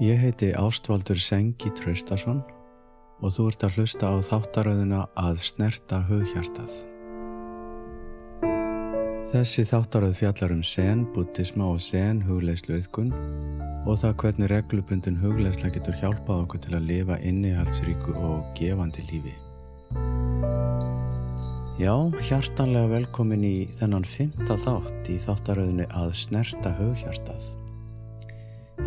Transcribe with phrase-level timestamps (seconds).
[0.00, 2.38] Ég heiti Ástvaldur Sengi Traustason
[3.20, 6.70] og þú ert að hlusta á þáttaröðuna að snerta hughjartað.
[9.28, 13.12] Þessi þáttaröð fjallar um sen, buddhisma og sen hugleislu auðgun
[13.84, 19.36] og það hvernig reglubundin hugleisla getur hjálpað okkur til að lifa innihaldsríku og gefandi lífi.
[21.76, 21.92] Já,
[22.24, 27.59] hjartanlega velkomin í þennan fymta þátt í þáttaröðinu að snerta hughjartað.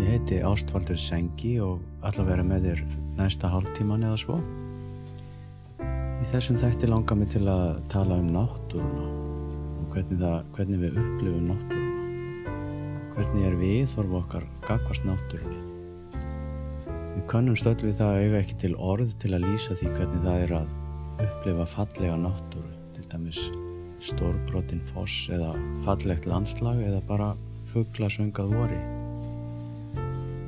[0.04, 2.80] Ég heiti Ástvaldur Sengi og að vera með þér
[3.16, 4.36] næsta hálftíman eða svo.
[5.80, 10.98] Í þessum þætti langar mig til að tala um náttúruna og hvernig, það, hvernig við
[11.00, 12.58] upplifum náttúruna.
[13.14, 15.62] Hvernig er við þorfu okkar gagvart náttúrunni.
[17.14, 20.26] Við kannum stöld við það að eiga ekki til orð til að lýsa því hvernig
[20.26, 20.74] það er að
[21.30, 23.46] upplifa fallega náttúru, til dæmis
[24.04, 25.54] stórbrotinn foss eða
[25.88, 27.32] fallegt landslag eða bara
[27.72, 28.52] fuggla söngað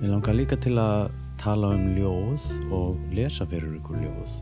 [0.01, 2.43] Mér langar líka til að tala um ljóð
[2.73, 4.41] og lesa fyrir ykkur ljóð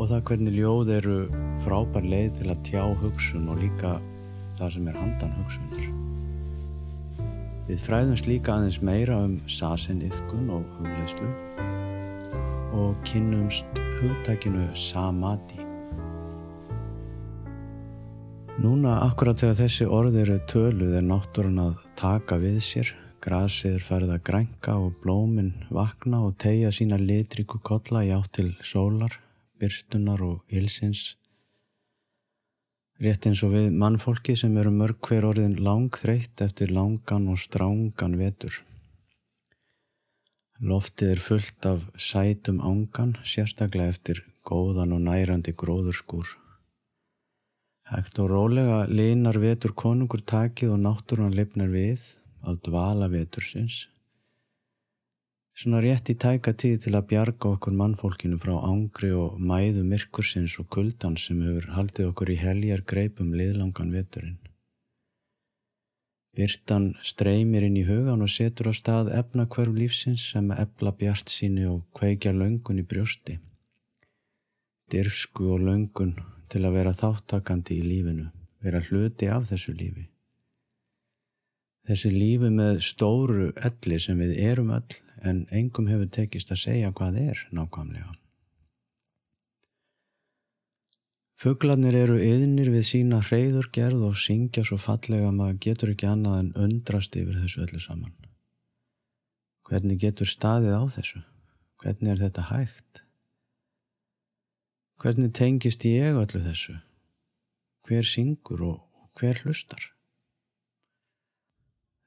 [0.00, 1.16] og það hvernig ljóð eru
[1.62, 3.90] frábær leið til að tjá hugsun og líka
[4.56, 5.84] það sem er handan hugsunar.
[7.68, 11.28] Við fræðumst líka aðeins meira um sasin-iðkun og hugleislu
[12.72, 13.68] og kynnumst
[14.00, 15.60] hugtækinu samadhi.
[18.62, 23.84] Núna, akkurat þegar þessi orð eru töluð er náttúrun að taka við sér Grasið er
[23.86, 29.14] farið að grænka og blóminn vakna og tegja sína litriku kolla í átt til sólar,
[29.62, 31.02] byrtunar og ilsins.
[33.02, 38.16] Rétt eins og við mannfólki sem eru mörg hver orðin langþreytt eftir langan og strángan
[38.18, 38.56] vetur.
[40.58, 46.26] Loftið er fullt af sætum ángan, sérstaklega eftir góðan og nærandi gróðurskúr.
[47.92, 52.06] Hægt og rólega linar vetur konungur takið og náttúrun lifnar við
[52.46, 53.86] á dvala vetursins
[55.54, 60.56] svona rétt í tæka tíð til að bjarga okkur mannfólkinu frá ángri og mæðu myrkursins
[60.62, 64.38] og kuldan sem hefur haldið okkur í heljar greipum liðlangan veturinn.
[66.32, 71.28] Byrtan streymir inn í hugan og setur á stað efna hverf lífsins sem efla bjart
[71.28, 73.36] síni og kveikja löngun í brjósti.
[74.92, 76.16] Dirfsku og löngun
[76.48, 78.30] til að vera þáttakandi í lífinu,
[78.64, 80.11] vera hluti af þessu lífi.
[81.88, 86.92] Þessi lífi með stóru elli sem við erum öll en engum hefur tekist að segja
[86.94, 88.12] hvað er nákvæmlega.
[91.42, 96.36] Fugglarnir eru yðnir við sína hreyðurgerð og syngja svo fallega að maður getur ekki annað
[96.38, 98.12] en undrast yfir þessu öllu saman.
[99.66, 101.22] Hvernig getur staðið á þessu?
[101.82, 103.02] Hvernig er þetta hægt?
[105.02, 106.76] Hvernig tengist ég öllu þessu?
[107.90, 109.88] Hver syngur og hver hlustar?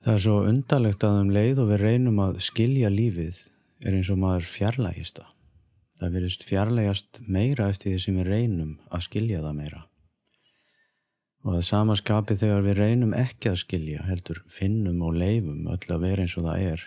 [0.06, 3.40] Það er svo undarlegt að um leið og við reynum að skilja lífið
[3.90, 5.32] er eins og maður fjarlægist það.
[5.98, 9.80] Það verist fjarlægast meira eftir því sem við reynum að skilja það meira.
[11.42, 16.06] Og það samaskapið þegar við reynum ekki að skilja, heldur finnum og leifum öll að
[16.06, 16.86] vera eins og það er,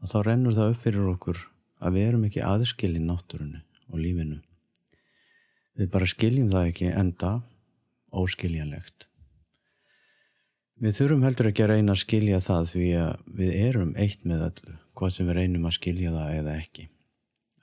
[0.00, 1.42] og þá rennur það upp fyrir okkur
[1.84, 3.60] að við erum ekki aðskilji náttúrunni
[3.92, 4.40] og lífinu.
[5.76, 7.34] Við bara skiljum það ekki enda
[8.08, 9.07] óskiljanlegt.
[10.78, 14.44] Við þurfum heldur ekki að reyna að skilja það því að við erum eitt með
[14.46, 16.84] öllu, hvað sem við reynum að skilja það eða ekki.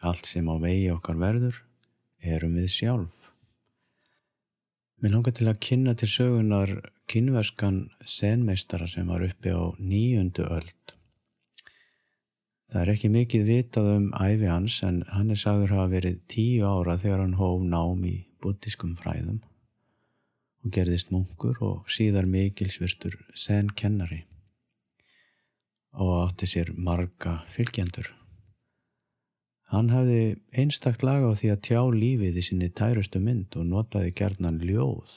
[0.09, 1.61] Allt sem á vegi okkar verður
[2.35, 3.21] erum við sjálf.
[4.99, 6.75] Mér langar til að kynna til sögunar
[7.07, 10.95] kynverskan senmeistara sem var uppi á nýjundu öld.
[12.67, 16.21] Það er ekki mikið vitað um æfi hans en hann er sagður að hafa verið
[16.35, 19.39] tíu ára þegar hann hóf nám í buddhiskum fræðum
[20.65, 24.23] og gerðist munkur og síðar mikilsvirtur sen kennari
[25.95, 28.09] og átti sér marga fylgjendur.
[29.71, 34.11] Hann hafði einstakt laga á því að tjá lífið í sinni tærustu mynd og notaði
[34.17, 35.13] gerðnan ljóð.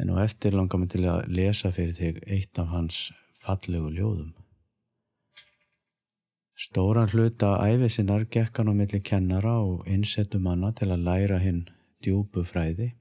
[0.00, 3.04] En á eftir langar mig til að lesa fyrir þig eitt af hans
[3.44, 4.34] fallegu ljóðum.
[6.58, 11.64] Stóran hluta æfisinnar gekk hann á milli kennara og innsettu manna til að læra hinn
[12.02, 12.92] djúbu fræði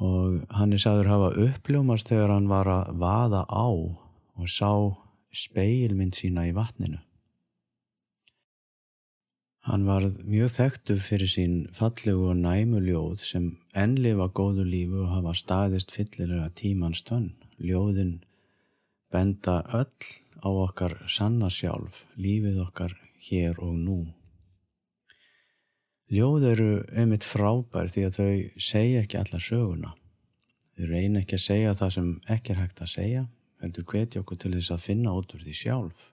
[0.00, 4.72] og hann er sagður hafa uppljómast þegar hann var að vaða á og sá
[5.36, 6.98] speilmynd sína í vatninu.
[9.68, 15.12] Hann var mjög þekktu fyrir sín fallegu og næmu ljóð sem ennlifa góðu lífu og
[15.12, 17.34] hafa staðist fyllilega tímans tönn.
[17.60, 18.22] Ljóðin
[19.12, 20.08] benda öll
[20.40, 22.96] á okkar sanna sjálf, lífið okkar
[23.28, 23.98] hér og nú.
[26.10, 29.92] Ljóð eru einmitt frábær því að þau segja ekki alla söguna.
[30.74, 33.22] Þau reyna ekki að segja það sem ekki er hægt að segja,
[33.62, 36.08] heldur hvetja okkur til þess að finna út úr því sjálf.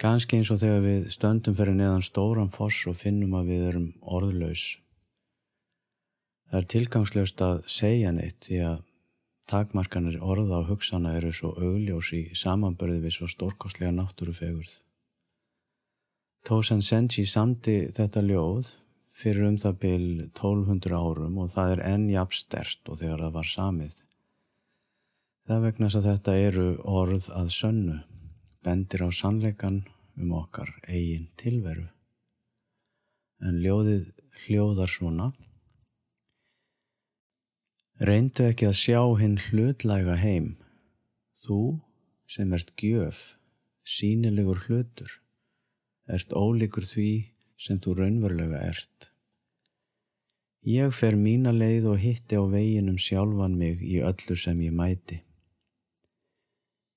[0.00, 3.86] Ganski eins og þegar við stöndum fyrir neðan stóran foss og finnum að við erum
[4.00, 4.64] orðlaus.
[6.48, 8.82] Það er tilgangslöst að segja neitt því að
[9.52, 14.78] takmarkanir orða og hugsana eru svo augljós í samanbörði við svo stórkostlega náttúrufegurð.
[16.46, 18.68] Tosan Senji samti þetta ljóð
[19.18, 23.32] fyrir um það byl 1200 árum og það er enn jafn stert og þegar það
[23.34, 23.96] var samið.
[25.50, 26.68] Það vegna að þetta eru
[27.00, 27.96] orð að sönnu,
[28.62, 29.80] bendir á sannleikan
[30.14, 31.88] um okkar eigin tilveru.
[33.42, 34.06] En ljóðið
[34.44, 35.28] hljóðar svona.
[37.98, 40.52] Reyndu ekki að sjá hinn hlutlæga heim,
[41.42, 41.60] þú
[42.30, 43.32] sem ert gjöf,
[43.82, 45.22] sínilegur hlutur,
[46.06, 47.10] ert ólíkur því
[47.58, 49.10] sem þú raunverulega ert.
[50.66, 55.20] Ég fer mína leið og hitti á veginum sjálfan mig í öllu sem ég mæti.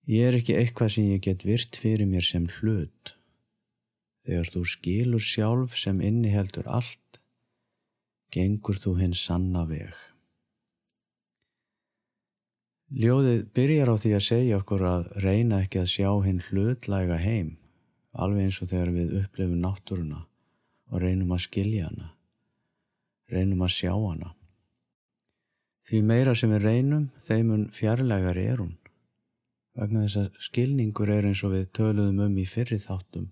[0.09, 3.13] Ég er ekki eitthvað sem ég get virt fyrir mér sem hlut.
[4.25, 7.19] Þegar þú skilur sjálf sem inniheldur allt,
[8.33, 9.93] gengur þú hinn sanna veg.
[12.89, 17.58] Ljóðið byrjar á því að segja okkur að reyna ekki að sjá hinn hlutlæga heim,
[18.23, 20.19] alveg eins og þegar við upplifum náttúruna
[20.89, 22.11] og reynum að skilja hana,
[23.31, 24.33] reynum að sjá hana.
[25.89, 28.75] Því meira sem við reynum, þeimun fjarlægar er hún.
[29.79, 33.29] Vegna þess að skilningur er eins og við töluðum um í fyrri þáttum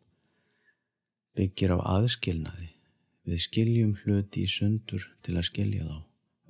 [1.38, 2.72] byggir á aðskilnaði.
[3.28, 5.98] Við skiljum hluti í sundur til að skilja þá.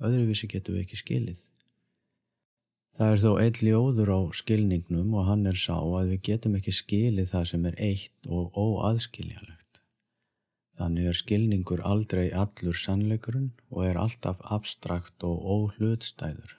[0.08, 1.44] Öðruvísi getum við ekki skilið
[2.98, 6.74] það er þó einn ljóður á skilningnum og hann er sá að við getum ekki
[6.82, 9.82] skilið það sem er eitt og óaðskiljalegt
[10.78, 16.58] þannig er skilningur aldrei allur sannleikurinn og er alltaf abstrakt og óhlutstæður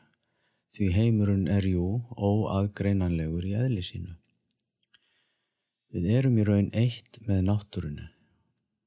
[0.76, 4.16] því heimurinn er jú óaðgreinanlegur í eðli sínu.
[5.90, 8.06] Við erum í raun eitt með náttúrunu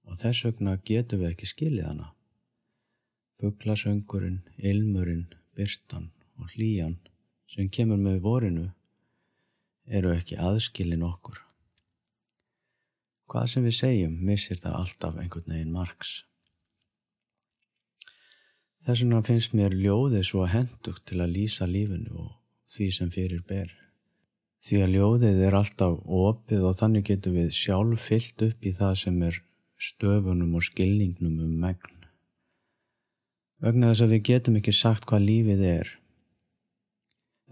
[0.06, 2.10] og þess vegna getum við ekki skilið hana.
[3.42, 5.26] Buglasöngurinn, ilmurinn,
[5.58, 7.00] byrtan og hlýjan
[7.52, 8.66] sem kemur með vorinu
[9.86, 11.38] eru ekki aðskilin okkur.
[13.32, 16.12] Hvað sem við segjum missir það alltaf einhvern veginn margs.
[18.82, 22.32] Þess vegna finnst mér ljóðið svo hendugt til að lýsa lífinu og
[22.72, 23.70] því sem fyrir ber.
[24.62, 28.94] Því að ljóðið er alltaf opið og þannig getur við sjálf fyllt upp í það
[29.04, 29.40] sem er
[29.82, 31.98] stöfunum og skilningnum um megn.
[33.62, 35.90] Vegna þess að við getum ekki sagt hvað lífið er,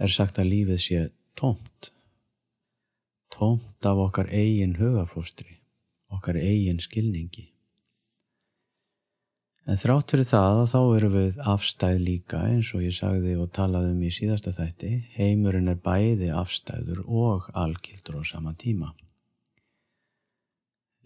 [0.00, 1.00] er sagt að lífið sé
[1.38, 1.92] tómt.
[3.30, 5.60] Tómt af okkar eigin hugafóstri,
[6.10, 7.50] okkar eigin skilningi.
[9.68, 13.52] En þrátt fyrir það að þá eru við afstæð líka eins og ég sagði og
[13.54, 18.90] talaði um í síðasta þætti, heimurinn er bæði afstæður og algildur á sama tíma.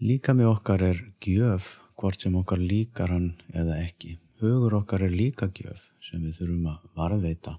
[0.01, 4.17] Líka með okkar er gjöf, hvort sem okkar líkar hann eða ekki.
[4.41, 7.55] Hugur okkar er líka gjöf sem við þurfum að varðveita.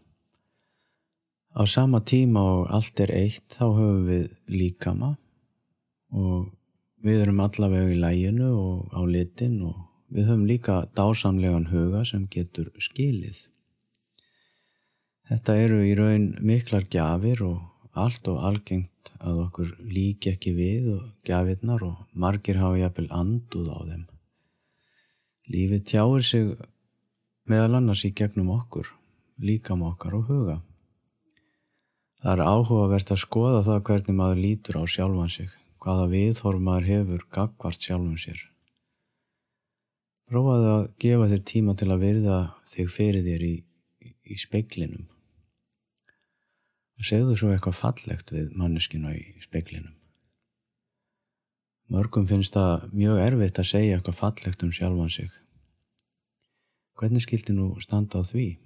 [1.57, 5.15] Á sama tíma og allt er eitt þá höfum við líkama
[6.13, 6.53] og
[7.05, 12.29] við erum allavega í læginu og á litin og Við höfum líka dásamlegan huga sem
[12.31, 13.49] getur skilið.
[15.27, 20.87] Þetta eru í raun miklar gjafir og allt og algengt að okkur líki ekki við
[20.93, 24.07] og gjafirnar og margir hafa jafnvel anduð á þeim.
[25.51, 26.55] Lífið tjáir sig
[27.51, 28.87] meðal annars í gegnum okkur,
[29.43, 30.61] líkam okkar og huga.
[32.27, 36.89] Það er áhugavert að skoða það hvernig maður lítur á sjálfan sig, hvaða viðhorf maður
[36.89, 38.41] hefur gagvart sjálfum sér.
[40.27, 42.41] Prófaðu að gefa þér tíma til að verða
[42.73, 43.53] þig fyrir þér í,
[44.11, 45.07] í, speiklinum.
[46.99, 49.95] Segðu svo eitthvað fallegt við manneskinu í speiklinum.
[51.95, 55.31] Mörgum finnst það mjög erfitt að segja eitthvað fallegt um sjálfan sig.
[56.99, 58.57] Hvernig skildi nú standa á því?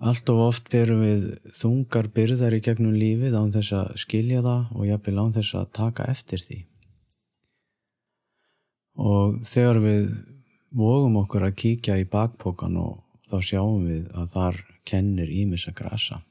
[0.00, 4.70] Allt of oft berum við þungar byrðar í gegnum lífið án þess að skilja það
[4.72, 6.56] og jafnvel án þess að taka eftir því.
[9.00, 10.06] Og þegar við
[10.80, 12.96] vogum okkur að kíkja í bakpokan og
[13.28, 16.22] þá sjáum við að þar kennir ímis að grasa.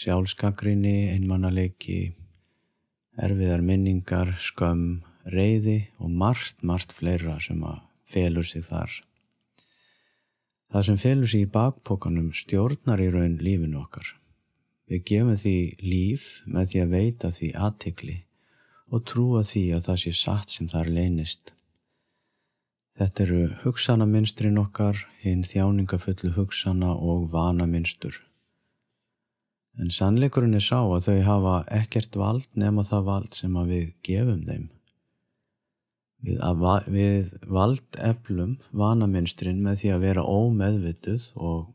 [0.00, 2.14] Sjálfskakrinni, einmannalegi
[3.20, 9.02] erfiðar minningar skömm, reyði og margt, margt fleira sem að felur sig þar
[10.72, 14.14] það sem felur sig í bakpokanum stjórnar í raun lífinu okkar
[14.90, 18.18] við gefum því líf með því að veita því aðtikli
[18.90, 21.54] og trúa því að það sé satt sem þar leynist
[23.00, 28.18] Þetta eru hugsanaminnstrin okkar, hinn þjáningafullu hugsana og vanaminstur.
[29.80, 34.42] En sannleikurinn er sá að þau hafa ekkert vald nema það vald sem við gefum
[34.44, 34.66] þeim.
[36.20, 41.70] Við, va við valdeflum vanaminstrin með því að vera ómeðvituð og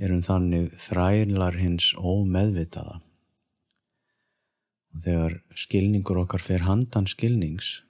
[0.00, 3.00] erum þannig þrælar hins ómeðvitaða.
[4.94, 7.82] Og þegar skilningur okkar fer handan skilnings,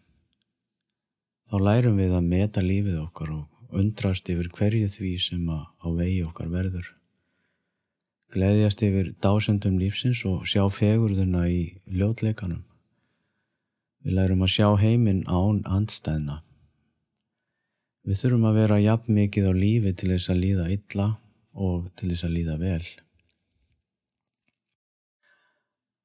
[1.53, 6.23] þá lærum við að meta lífið okkar og undrast yfir hverju því sem á vegi
[6.27, 6.95] okkar verður
[8.35, 12.65] gleðjast yfir dásendum lífsins og sjá fegurðuna í ljótleikanum.
[14.05, 16.43] Við lærum að sjá heiminn án andstæðna.
[18.05, 21.07] Við þurfum að vera jafn mikið á lífi til þess að líða illa
[21.57, 22.89] og til þess að líða vel.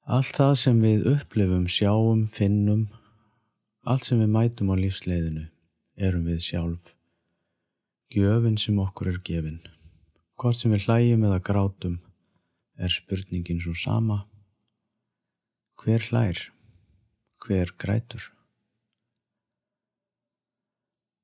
[0.10, 2.86] Allt það sem við upplifum, sjáum, finnum,
[3.84, 5.44] allt sem við mætum á lífsleiðinu,
[6.00, 6.94] erum við sjálf.
[8.10, 9.60] Gjöfin sem okkur er gefin.
[10.40, 12.00] Hvort sem við hlægjum eða grátum,
[12.80, 14.24] er spurningin svo sama.
[15.84, 16.42] Hver hlær?
[17.40, 18.32] Hver grætur?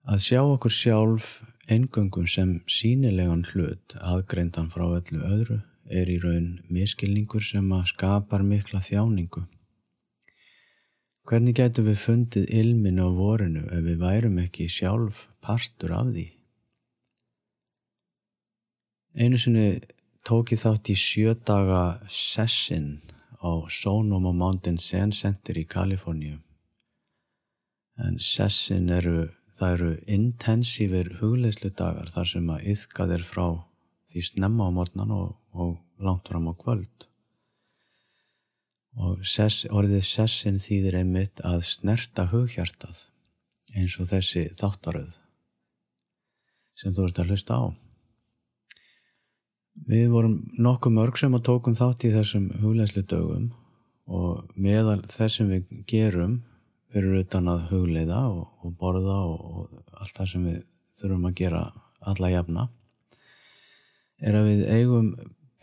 [0.06, 1.30] Að sjá okkur sjálf
[1.68, 8.46] eingöngum sem sínilegan hlut aðgreindan frá öllu öðru er í raun miskilningur sem að skapar
[8.46, 9.46] mikla þjáningu.
[11.26, 16.28] Hvernig getur við fundið ilmin á vorinu ef við værum ekki sjálf partur af því?
[19.18, 19.68] Einu sinni
[20.28, 21.82] tók ég þátt í sjö daga
[22.12, 23.00] sessin
[23.46, 26.40] á Sonoma Mountain Zen Center í Kaliforníu.
[28.02, 33.48] En sessin eru, það eru intensífir hugleislu dagar þar sem að yðkað er frá
[34.12, 37.08] því snemma á morgnan og, og langt fram á kvöld.
[38.96, 43.06] Og sess, orðið sessin þýðir einmitt að snerta hughjartað
[43.76, 45.16] eins og þessi þáttaröð
[46.76, 47.66] sem þú ert að hlusta á.
[49.76, 53.50] Við vorum nokkuð mörg sem að tókum þátt í þessum hugleislu dögum
[54.08, 56.40] og meðal þessum við gerum
[56.94, 60.62] fyrir utan að hugleiða og, og borða og, og allt það sem við
[60.96, 61.64] þurfum að gera
[62.06, 62.70] alla jafna
[64.24, 65.10] er að við eigum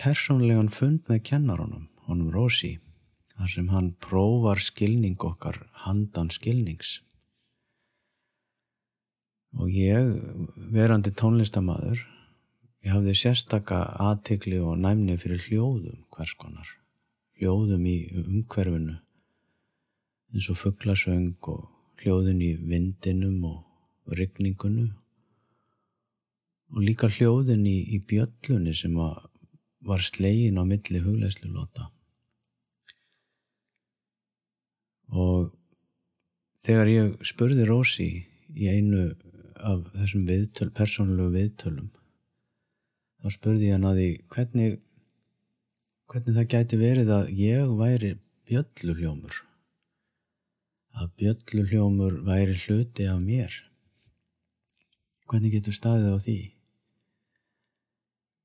[0.03, 2.77] persónlegan fund með kennarunum, honum Rósi,
[3.37, 6.99] þar sem hann prófar skilning okkar handan skilnings.
[9.57, 10.13] Og ég,
[10.73, 12.03] verandi tónlistamæður,
[12.83, 16.67] Ég hafði sérstaka aðtikli og næmni fyrir hljóðum hvers konar.
[17.39, 18.97] Hljóðum í umhverfinu
[20.33, 21.69] eins og fugglasöng og
[22.03, 24.89] hljóðin í vindinum og rygningunu
[26.73, 31.87] og líka hljóðin í, í bjöllunni sem var slegin á milli hugleislu lota.
[35.13, 35.53] Og
[36.65, 38.11] þegar ég spurði Rósi
[38.57, 39.11] í einu
[39.63, 41.93] af þessum viðtöl, persónulegu viðtölum
[43.23, 44.77] þá spurði ég hann að því hvernig,
[46.11, 48.13] hvernig það gæti verið að ég væri
[48.51, 49.43] bjölluhljómur
[50.93, 53.55] að bjölluhljómur væri hluti af mér.
[55.31, 56.39] Hvernig getur staðið á því?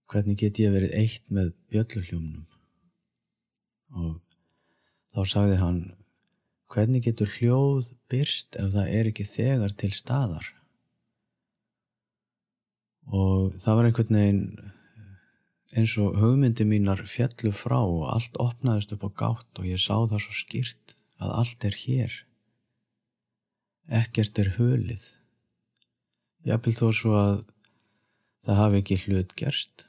[0.08, 2.46] Hvernig get ég verið eitt með bjölluhljómnum
[3.98, 4.14] og
[5.16, 5.82] þá sagði hann
[6.72, 10.50] hvernig getur hljóð byrst ef það er ekki þegar til staðar
[13.08, 14.74] og það var einhvern veginn
[15.78, 19.96] eins og hugmyndi mínar fjallu frá og allt opnaðist upp á gátt og ég sá
[19.96, 22.18] það svo skýrt að allt er hér.
[23.88, 25.06] Ekkert er hölið
[26.48, 27.40] jápil þó svo að
[28.46, 29.88] það hafi ekki hlut gerst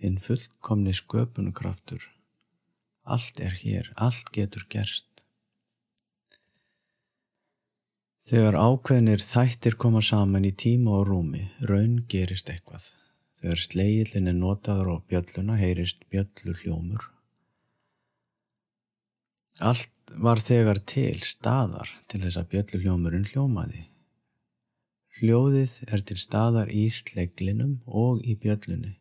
[0.00, 2.04] hinn fullkomni sköpunkraftur
[3.08, 5.07] allt er hér, allt getur gerst
[8.28, 12.90] Þegar ákveðnir þættir koma saman í tíma og rúmi, raun gerist eitthvað.
[13.40, 17.06] Þegar slegillin er notaður á bjölluna, heyrist bjöllu hljómur.
[19.64, 23.86] Allt var þegar til staðar til þess að bjöllu hljómurinn hljómaði.
[25.18, 28.98] Hljóðið er til staðar í sleglinum og í bjöllunni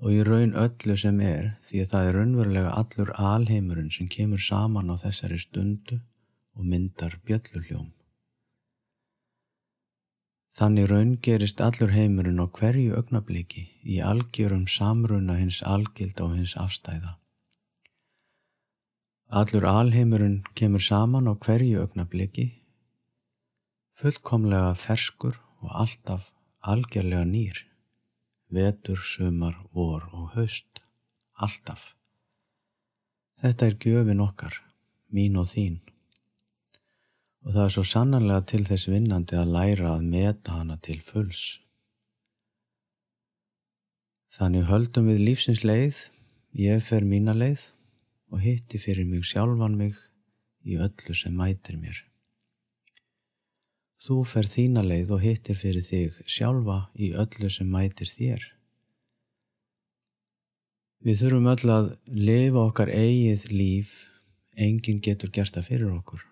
[0.00, 4.42] og í raun öllu sem er því að það er raunverulega allur alheimurinn sem kemur
[4.42, 6.02] saman á þessari stundu
[6.58, 7.90] og myndar bjöllu hljóm.
[10.60, 16.52] Þannig raun gerist allur heimurinn á hverju augnabliki í algjörum samruna hins algild á hins
[16.60, 17.14] afstæða.
[19.40, 22.44] Allur alheimurinn kemur saman á hverju augnabliki,
[23.96, 26.28] fullkomlega ferskur og alltaf
[26.60, 27.64] algjörlega nýr,
[28.52, 30.84] vetur, sumar, vor og haust,
[31.40, 31.94] alltaf.
[33.40, 34.60] Þetta er gjöfin okkar,
[35.08, 35.80] mín og þín
[37.44, 41.60] og það er svo sannanlega til þess vinnandi að læra að meta hana til fulls.
[44.36, 46.04] Þannig höldum við lífsins leið
[46.60, 47.70] ég fer mína leið
[48.30, 49.98] og hitti fyrir mig sjálfan mig
[50.62, 52.04] í öllu sem mætir mér.
[54.00, 58.46] Þú fer þína leið og hittir fyrir þig sjálfa í öllu sem mætir þér.
[61.04, 63.92] Við þurfum öll að lifa okkar eigið líf,
[64.56, 66.29] enginn getur gert það fyrir okkur.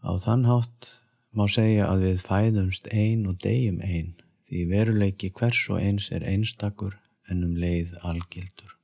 [0.00, 0.90] Á þann hátt
[1.36, 4.14] má segja að við fæðumst ein og deyjum ein,
[4.48, 6.96] því veruleiki hvers og eins er einstakur
[7.30, 8.76] en um leið algildur.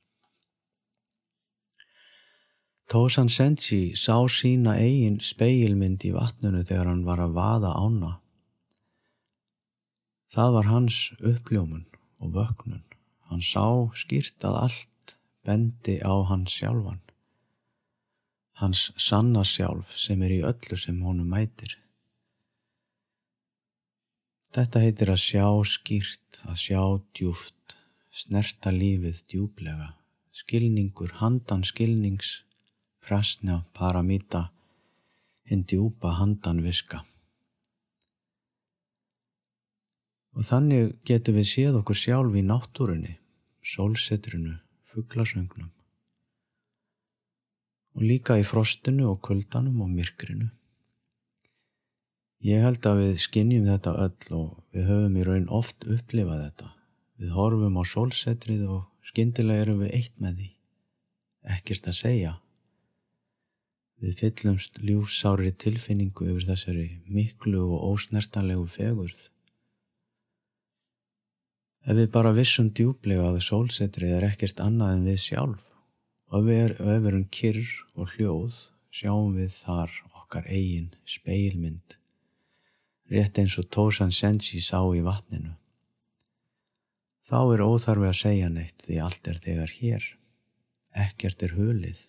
[2.87, 8.11] Tosan Senji sá sína eigin speilmynd í vatnunu þegar hann var að vaða ána.
[10.31, 11.83] Það var hans uppljómun
[12.23, 12.85] og vöknun.
[13.27, 17.01] Hann sá skýrt að allt bendi á hans sjálfan.
[18.57, 21.75] Hans sanna sjálf sem er í öllu sem honum mætir.
[24.55, 26.81] Þetta heitir að sjá skýrt, að sjá
[27.13, 27.75] djúft,
[28.09, 29.91] snerta lífið djúblega,
[30.33, 32.31] skilningur, handan skilnings,
[33.05, 34.47] prasna, paramita,
[35.45, 37.03] hinn djúpa handan viska.
[40.33, 43.19] Og þannig getum við séð okkur sjálf í náttúrunni,
[43.61, 44.57] sólsetrinu,
[44.89, 45.76] fugglasöngnum
[47.97, 50.51] og líka í frostinu og kuldanum og myrkrinu.
[52.45, 56.67] Ég held að við skinnjum þetta öll og við höfum í raun oft upplifað þetta.
[57.17, 60.49] Við horfum á sólsetrið og skindilega erum við eitt með því.
[61.57, 62.33] Ekkert að segja.
[63.97, 69.23] Við fyllumst ljúfsári tilfinningu yfir þessari miklu og ósnertanlegu fegurð.
[71.87, 75.65] Ef við bara vissum djúblega að sólsetrið er ekkert annað en við sjálf
[76.31, 78.57] og ef við, er, ef við erum kyrr og hljóð
[78.93, 81.95] sjáum við þar okkar eigin speilmynd,
[83.11, 85.55] rétt eins og Tosan Sensi sá í vatninu.
[87.27, 90.05] Þá er óþarfi að segja neitt því allt er þegar hér,
[91.07, 92.03] ekkert er hulið.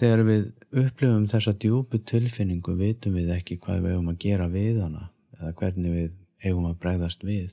[0.00, 0.44] Þegar við
[0.80, 5.50] upplifum þessa djúbu tilfinningu vitum við ekki hvað við eigum að gera við hana eða
[5.58, 6.12] hvernig við
[6.46, 7.50] eigum að bregðast við.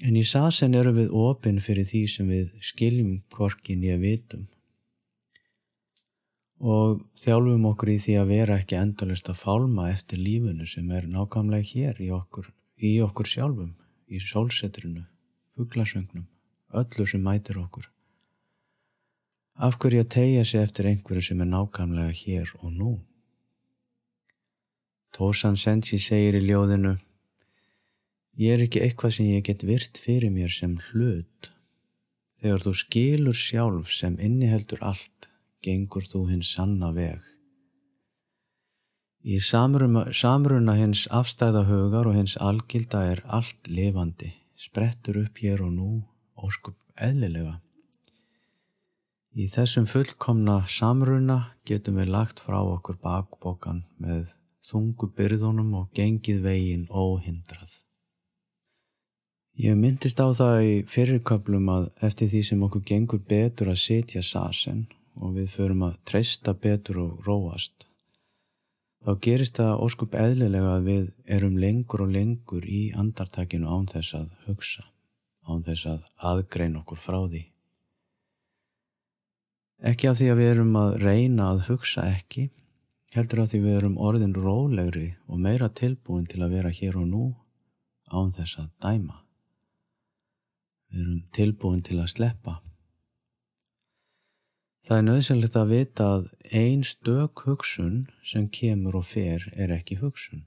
[0.00, 4.48] En í sasen eru við opinn fyrir því sem við skiljum kvorkin í að vitum
[6.60, 11.06] og þjálfum okkur í því að vera ekki endalist að fálma eftir lífunu sem er
[11.08, 13.70] nákvæmlega hér í okkur, í okkur sjálfum,
[14.12, 15.06] í sólsetrinu,
[15.56, 16.26] fugglasöngnum,
[16.76, 17.88] öllu sem mætir okkur.
[19.56, 22.92] Af hverju að tegja sig eftir einhverju sem er nákvæmlega hér og nú?
[25.16, 26.98] Tosan Sensi segir í ljóðinu
[28.38, 31.50] Ég er ekki eitthvað sem ég get virt fyrir mér sem hlut.
[32.40, 35.28] Þegar þú skilur sjálf sem inniheldur allt,
[35.60, 37.20] gengur þú hins sanna veg.
[39.20, 45.74] Í samruna, samruna hins afstæðahugar og hins algilda er allt lifandi, sprettur upp hér og
[45.74, 45.90] nú,
[46.40, 47.58] óskup eðlilega.
[49.36, 51.36] Í þessum fullkomna samruna
[51.68, 54.32] getum við lagt frá okkur bakbókan með
[54.64, 57.79] þungu byrðunum og gengið veginn óhindrað.
[59.60, 64.22] Ég myndist á það í fyrirköplum að eftir því sem okkur gengur betur að setja
[64.24, 64.86] sasen
[65.20, 67.84] og við förum að treysta betur og róast,
[69.04, 71.04] þá gerist það óskup eðlilega að við
[71.36, 74.88] erum lengur og lengur í andartakinu án þess að hugsa,
[75.44, 77.44] án þess að aðgrein okkur frá því.
[79.92, 82.48] Ekki af því að við erum að reyna að hugsa ekki,
[83.12, 87.10] heldur af því við erum orðin rólegri og meira tilbúin til að vera hér og
[87.12, 87.34] nú
[88.08, 89.26] án þess að dæma.
[90.90, 92.58] Við erum tilbúin til að sleppa.
[94.86, 96.24] Það er nöðsynlegt að vita að
[96.56, 100.46] ein stök hugsun sem kemur og fer er ekki hugsun.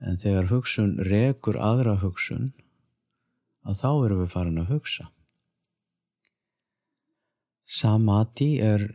[0.00, 2.52] En þegar hugsun rekur aðra hugsun,
[3.66, 5.10] að þá erum við farin að hugsa.
[7.68, 8.86] Samadhi er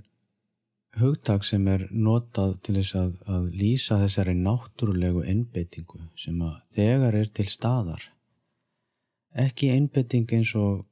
[0.99, 7.19] hugtak sem er notað til þess að, að lýsa þessari náttúrulegu einbeitingu sem að þegar
[7.21, 8.09] er til staðar.
[9.35, 10.85] Ekki einbeiting eins og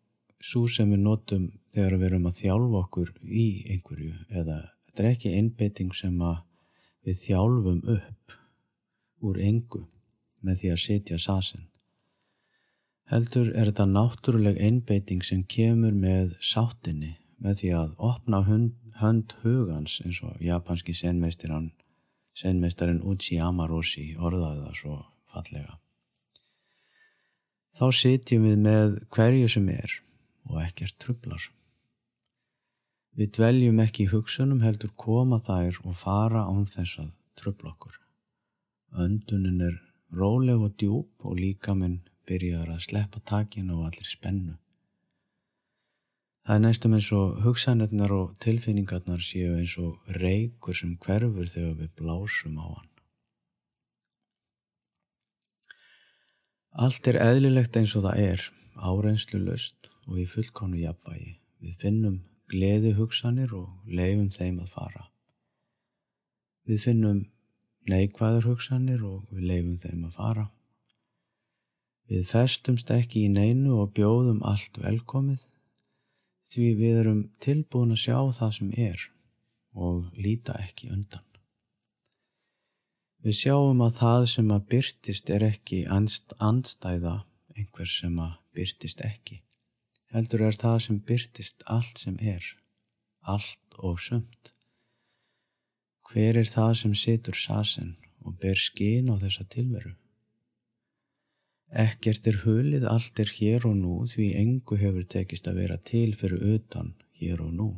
[0.43, 4.58] svo sem við notum þegar við erum að þjálfa okkur í einhverju eða
[4.89, 6.41] þetta er ekki einbeiting sem að
[7.08, 8.36] við þjálfum upp
[9.23, 9.86] úr engu
[10.43, 11.69] með því að setja sasin.
[13.12, 19.36] Heldur er þetta náttúruleg einbeiting sem kemur með sáttinni með því að opna hönd, hönd
[19.43, 24.99] hugans eins og japanski senmeistarin Uchi Amaroshi orðaði það svo
[25.32, 25.83] fallega.
[27.73, 29.97] Þá sitjum við með hverju sem er
[30.49, 31.49] og ekkert trublar.
[33.17, 37.99] Við dveljum ekki í hugsunum heldur koma þær og fara án þess að trubla okkur.
[38.93, 39.79] Öndunin er
[40.13, 44.55] róleg og djúb og líka minn byrjaður að sleppa takinu og allir spennu.
[46.43, 51.77] Það er næstum eins og hugsanirnar og tilfinningarnar séu eins og reykur sem hverfur þegar
[51.79, 52.92] við blásum á hann.
[56.73, 58.43] Allt er eðlilegt eins og það er,
[58.81, 61.36] árenslu löst og í fullkonu jafnvægi.
[61.62, 62.15] Við finnum
[62.49, 65.03] gleði hugsanir og leifum þeim að fara.
[66.65, 67.19] Við finnum
[67.89, 70.45] neikvæður hugsanir og við leifum þeim að fara.
[72.09, 75.45] Við festumst ekki í neinu og bjóðum allt velkomið
[76.53, 79.05] því við erum tilbúin að sjá það sem er
[79.73, 81.33] og líta ekki undan.
[83.23, 87.13] Við sjáum að það sem að byrtist er ekki andstæða
[87.55, 89.38] einhver sem að byrtist ekki.
[90.12, 92.43] Heldur er það sem byrtist allt sem er,
[93.23, 94.51] allt og sumt.
[96.12, 97.95] Hver er það sem situr sasen
[98.27, 99.95] og ber skín á þessa tilveru?
[101.73, 106.12] Ekkert er hulið, allt er hér og nú því engu hefur tekist að vera til
[106.13, 107.69] fyrir utan hér og nú.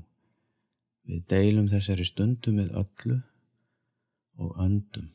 [1.06, 3.22] Við deilum þessari stundu með öllu
[4.42, 5.15] og öndum.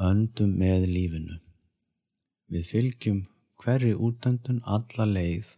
[0.00, 1.34] Öndum með lífinu.
[2.48, 3.18] Við fylgjum
[3.60, 5.50] hverri útöndun alla leið.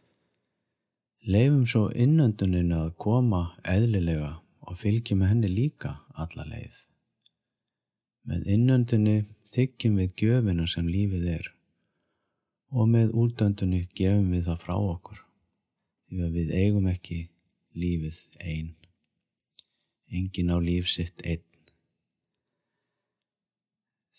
[1.23, 4.33] Leifum svo innönduninu að koma eðlilega
[4.67, 6.75] og fylgjum henni líka alla leið.
[8.27, 9.15] Með innöndunni
[9.53, 11.53] þykjum við gjöfina sem lífið er
[12.73, 15.23] og með úrdöndunni gefum við það frá okkur
[16.11, 17.21] því að við eigum ekki
[17.79, 18.75] lífið einn.
[20.11, 21.47] Engin á líf sitt einn.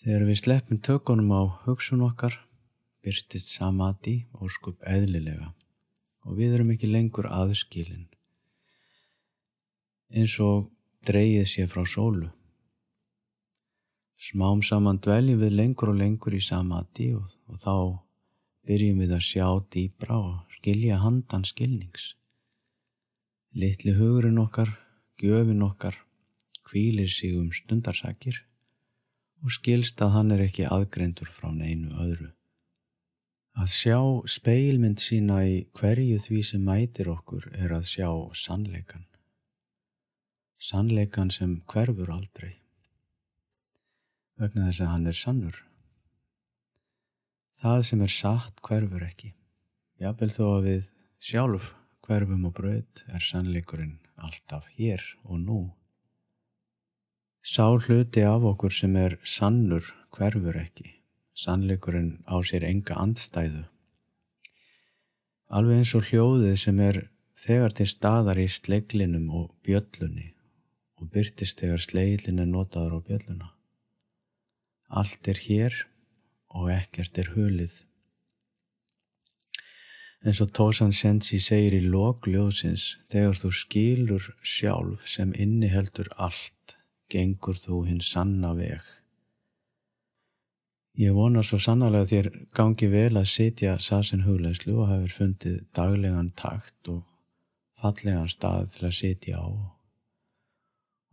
[0.03, 2.33] Þegar við sleppum tökunum á hugsun okkar
[3.03, 5.53] byrtist samati og skup eðlilega
[6.27, 8.09] og við erum ekki lengur aðskilin
[10.11, 10.67] eins og
[11.07, 12.27] dreyið sér frá sólu.
[14.19, 17.75] Smám saman dveljum við lengur og lengur í samati og, og þá
[18.67, 22.13] byrjum við að sjá dýbra og skilja handan skilnings.
[23.55, 24.75] Littli hugurinn okkar,
[25.15, 25.95] gjöfin okkar,
[26.67, 28.43] kvílir sig um stundarsakir
[29.43, 32.29] og skilst að hann er ekki aðgrendur frá neinu öðru.
[33.53, 39.05] Að sjá speilmynd sína í hverju því sem mætir okkur er að sjá sannleikan.
[40.57, 42.55] Sannleikan sem hverfur aldrei.
[44.39, 45.59] Vegna þess að hann er sannur.
[47.61, 49.35] Það sem er satt hverfur ekki.
[50.01, 50.89] Jábel þó að við
[51.21, 55.59] sjálf hverfum og bröð er sannleikurinn alltaf hér og nú.
[57.43, 59.83] Sá hluti af okkur sem er sannur
[60.15, 60.93] hverfur ekki.
[61.35, 63.65] Sannleikurinn á sér enga andstæðu.
[65.51, 67.01] Alveg eins og hljóðið sem er
[67.35, 70.29] þegar til staðar í sleglinum og bjöllunni
[71.01, 73.49] og byrtist þegar sleglin er notaður á bjölluna.
[74.87, 75.75] Allt er hér
[76.47, 77.75] og ekkert er hulið.
[80.23, 86.62] En svo Tósan Sensi segir í lokljóðsins, þegar þú skilur sjálf sem inniheldur allt,
[87.13, 88.81] gengur þú hinn sanna veg.
[90.99, 96.29] Ég vona svo sannarlega þér gangi vel að sitja sasin huglegslu og hafið fundið daglegan
[96.37, 97.01] takt og
[97.81, 99.49] fallegan stað til að sitja á.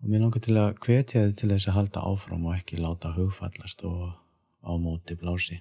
[0.00, 3.14] Og mér langar til að hvetja þið til þess að halda áfram og ekki láta
[3.16, 4.04] hugfallast og
[4.64, 5.60] á móti blási.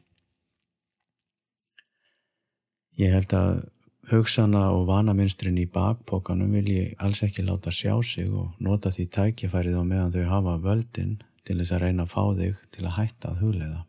[2.99, 3.63] Ég held að
[4.09, 9.05] hugsana og vanaminstrin í bakpókanum vil ég alls ekki láta sjá sig og nota því
[9.15, 12.95] tækifærið á meðan þau hafa völdin til þess að reyna að fá þig til að
[12.97, 13.81] hætta að hugleiða.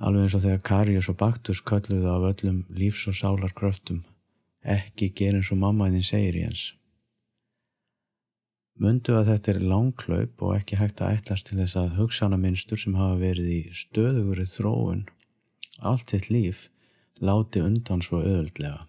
[0.00, 4.02] Alveg eins og þegar Karius og Baktus kölluðu af öllum lífs- og sálarkröftum
[4.64, 6.66] ekki ger eins og mammaðin segir í hans.
[8.80, 12.96] Mundu að þetta er langklaup og ekki hægt að ætlast til þess að hugsanaminstur sem
[12.96, 15.02] hafa verið í stöðugurinn þróun
[15.80, 16.68] allt þitt líf
[17.20, 18.86] láti undan svo öðuldlega.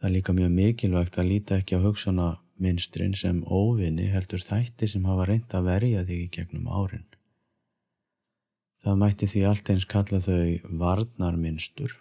[0.00, 5.04] Það er líka mjög mikilvægt að líta ekki á hugsanaminsturinn sem óvinni heldur þætti sem
[5.04, 7.04] hafa reynd að verja þig í gegnum árin.
[8.80, 11.98] Það mætti því allt eins kalla þau varnarminstur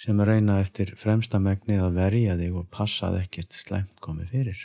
[0.00, 4.60] sem reyna eftir fremsta megnið að verja þig og passað ekkert slæmt komið fyrir.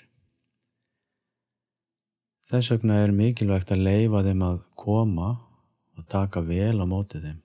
[2.49, 5.33] Þess vegna er mikilvægt að leifa þeim að koma
[5.99, 7.44] og taka vel á mótið þeim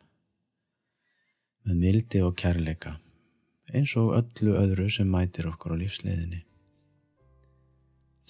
[1.66, 2.96] með mildi og kærleika
[3.75, 6.42] eins og öllu öðru sem mætir okkur á lífsleiðinni.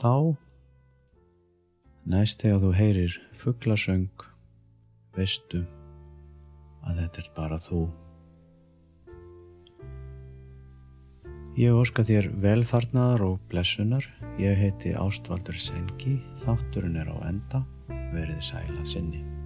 [0.01, 0.37] Þá,
[2.09, 4.27] næst þegar þú heyrir fugglasöng,
[5.17, 5.65] veistu
[6.87, 7.83] að þetta er bara þú.
[11.61, 14.07] Ég óska þér velfarnar og blessunar.
[14.41, 16.15] Ég heiti Ástvaldur Sengi,
[16.47, 17.65] þátturinn er á enda,
[18.15, 19.40] verið sælað sinni.